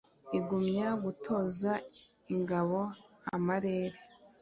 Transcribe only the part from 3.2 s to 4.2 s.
amarere